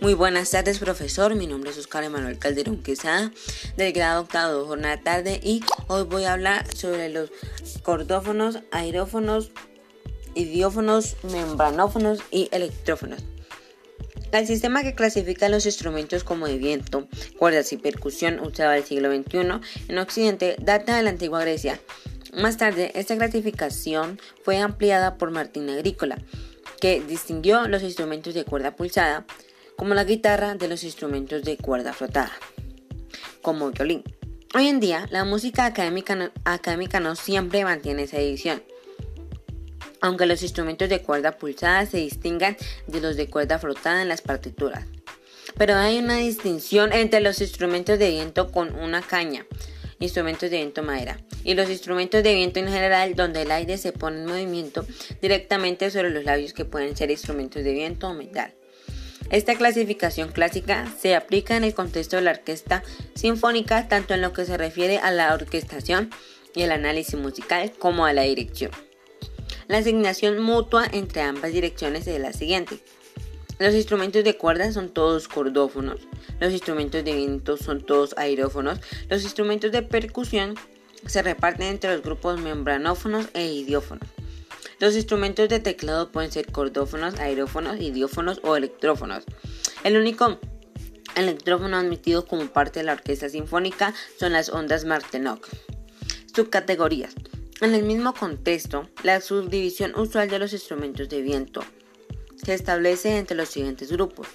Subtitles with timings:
[0.00, 1.34] Muy buenas tardes, profesor.
[1.34, 3.30] Mi nombre es Oscar Emanuel Calderón Quesada,
[3.76, 7.30] del grado octavo de jornada tarde, y hoy voy a hablar sobre los
[7.82, 9.50] cordófonos, aerófonos,
[10.34, 13.20] idiófonos, membranófonos y electrófonos.
[14.32, 17.06] El sistema que clasifica los instrumentos como de viento,
[17.36, 21.78] cuerdas y percusión usado el siglo XXI en Occidente data de la antigua Grecia.
[22.32, 26.16] Más tarde, esta clasificación fue ampliada por Martín Agrícola,
[26.80, 29.26] que distinguió los instrumentos de cuerda pulsada,
[29.76, 32.32] como la guitarra, de los instrumentos de cuerda frotada,
[33.42, 34.04] como violín.
[34.54, 38.62] Hoy en día, la música académica no, académica no siempre mantiene esa división
[40.00, 42.56] aunque los instrumentos de cuerda pulsada se distingan
[42.86, 44.84] de los de cuerda frotada en las partituras.
[45.56, 49.46] Pero hay una distinción entre los instrumentos de viento con una caña,
[49.98, 53.92] instrumentos de viento madera, y los instrumentos de viento en general donde el aire se
[53.92, 54.86] pone en movimiento
[55.20, 58.54] directamente sobre los labios que pueden ser instrumentos de viento o metal.
[59.30, 62.82] Esta clasificación clásica se aplica en el contexto de la orquesta
[63.14, 66.10] sinfónica tanto en lo que se refiere a la orquestación
[66.52, 68.72] y el análisis musical como a la dirección.
[69.68, 72.80] La asignación mutua entre ambas direcciones es la siguiente.
[73.60, 76.00] Los instrumentos de cuerda son todos cordófonos,
[76.40, 80.56] los instrumentos de viento son todos aerófonos, los instrumentos de percusión
[81.06, 84.08] se reparten entre los grupos membranófonos e idiófonos.
[84.80, 89.24] Los instrumentos de teclado pueden ser cordófonos, aerófonos, idiófonos o electrófonos.
[89.84, 90.40] El único
[91.16, 95.46] electrófono admitido como parte de la orquesta sinfónica son las ondas Martenot.
[96.34, 97.14] Subcategorías.
[97.60, 101.62] En el mismo contexto, la subdivisión usual de los instrumentos de viento
[102.42, 104.28] se establece entre los siguientes grupos.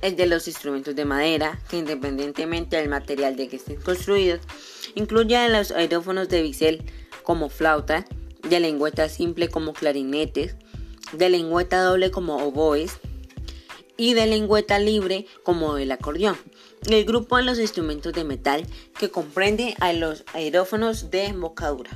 [0.00, 4.40] El de los instrumentos de madera, que independientemente del material de que estén construidos,
[4.94, 6.90] incluye a los aerófonos de bisel
[7.24, 8.06] como flauta,
[8.48, 10.56] de lengüeta simple como clarinetes,
[11.12, 12.98] de lengüeta doble como oboes
[13.96, 16.36] y de lengüeta libre como el acordeón
[16.86, 18.66] el grupo de los instrumentos de metal
[18.98, 21.90] que comprende a los aerófonos de embocadura.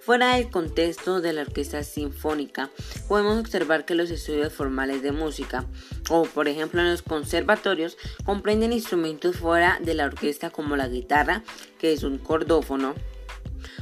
[0.00, 2.70] Fuera del contexto de la orquesta sinfónica,
[3.08, 5.64] podemos observar que los estudios formales de música,
[6.10, 11.42] o por ejemplo en los conservatorios, comprenden instrumentos fuera de la orquesta como la guitarra,
[11.78, 12.94] que es un cordófono,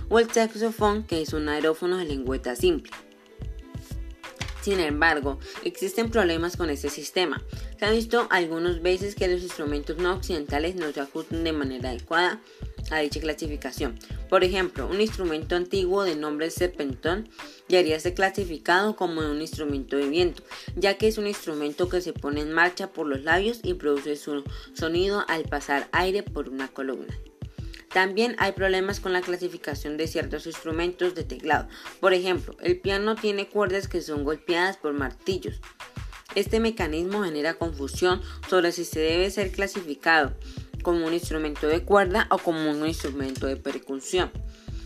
[0.09, 2.93] o el saxofón, que es un aerófono de lengüeta simple.
[4.63, 7.43] Sin embargo, existen problemas con este sistema.
[7.81, 11.91] Se ha visto algunas veces que los instrumentos no occidentales no se ajustan de manera
[11.91, 12.41] adecuada
[12.93, 13.99] a dicha clasificación.
[14.29, 17.29] Por ejemplo, un instrumento antiguo de nombre serpentón
[17.69, 20.45] debería ser clasificado como un instrumento de viento,
[20.77, 24.15] ya que es un instrumento que se pone en marcha por los labios y produce
[24.15, 27.19] su sonido al pasar aire por una columna.
[27.93, 31.69] También hay problemas con la clasificación de ciertos instrumentos de teclado.
[32.01, 35.61] Por ejemplo, el piano tiene cuerdas que son golpeadas por martillos.
[36.35, 40.35] Este mecanismo genera confusión sobre si se debe ser clasificado
[40.83, 44.31] como un instrumento de cuerda o como un instrumento de percusión.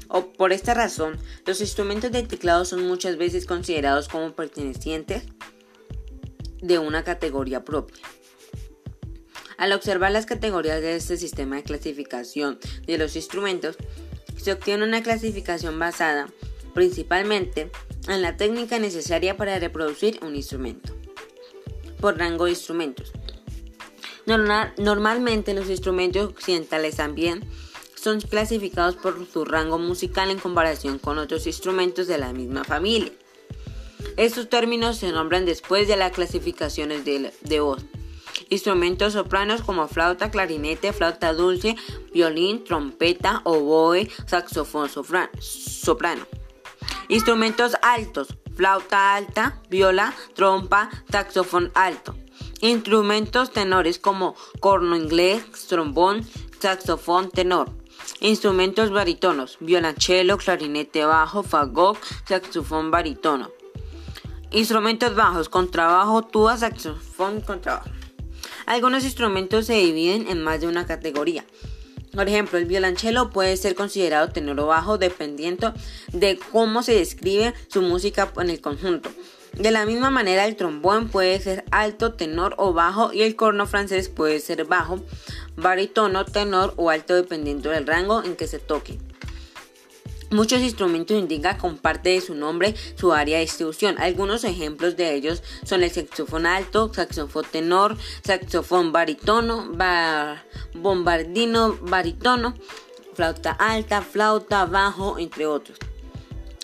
[0.08, 5.24] O por esta razón, los instrumentos de teclado son muchas veces considerados como pertenecientes
[6.60, 8.02] de una categoría propia.
[9.58, 13.76] Al observar las categorías de este sistema de clasificación de los instrumentos,
[14.36, 16.28] se obtiene una clasificación basada
[16.74, 17.70] principalmente
[18.06, 20.94] en la técnica necesaria para reproducir un instrumento.
[22.00, 23.12] Por rango de instrumentos.
[24.26, 27.42] normalmente los instrumentos occidentales también
[27.94, 33.12] son clasificados por su rango musical en comparación con otros instrumentos de la misma familia.
[34.16, 37.84] Estos términos se nombran después de las clasificaciones de, de voz.
[38.48, 41.74] Instrumentos sopranos como flauta, clarinete, flauta dulce,
[42.12, 46.26] violín, trompeta, oboe, saxofón soprano.
[47.08, 52.14] Instrumentos altos, flauta alta, viola, trompa, saxofón alto.
[52.60, 56.24] Instrumentos tenores como corno inglés, trombón,
[56.60, 57.70] saxofón tenor.
[58.20, 63.50] Instrumentos barítonos, violonchelo, clarinete bajo, fagot, saxofón barítono.
[64.52, 67.95] Instrumentos bajos, contrabajo, tuba, saxofón, contrabajo.
[68.66, 71.44] Algunos instrumentos se dividen en más de una categoría.
[72.12, 75.72] Por ejemplo, el violonchelo puede ser considerado tenor o bajo dependiendo
[76.12, 79.10] de cómo se describe su música en el conjunto.
[79.52, 83.66] De la misma manera, el trombón puede ser alto, tenor o bajo y el corno
[83.66, 85.00] francés puede ser bajo,
[85.56, 88.98] barítono, tenor o alto dependiendo del rango en que se toque.
[90.36, 93.96] Muchos instrumentos indican con parte de su nombre su área de distribución.
[93.98, 99.72] Algunos ejemplos de ellos son el saxofón alto, saxofón tenor, saxofón barítono,
[100.74, 102.54] bombardino barítono,
[103.14, 105.78] flauta alta, flauta bajo, entre otros.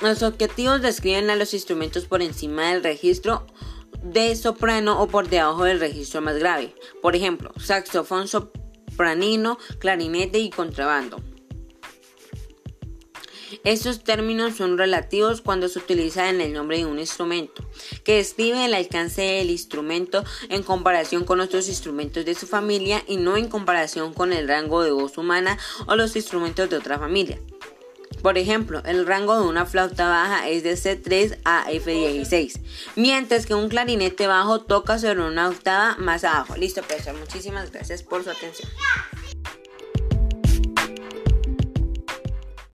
[0.03, 3.47] Los objetivos describen a los instrumentos por encima del registro
[4.03, 6.75] de soprano o por debajo del registro más grave.
[7.01, 11.32] Por ejemplo, saxofón sopranino, clarinete y contrabando.
[13.65, 17.65] Estos términos son relativos cuando se utilizan en el nombre de un instrumento,
[18.05, 23.17] que describe el alcance del instrumento en comparación con otros instrumentos de su familia y
[23.17, 27.39] no en comparación con el rango de voz humana o los instrumentos de otra familia.
[28.23, 32.61] Por ejemplo, el rango de una flauta baja es de C3 a F16,
[32.95, 36.57] mientras que un clarinete bajo toca sobre una octava más abajo.
[36.57, 37.15] Listo, profesor.
[37.19, 38.71] Muchísimas gracias por su atención.